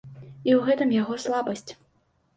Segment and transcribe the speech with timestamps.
[0.47, 1.71] І ў гэтым яго слабасць.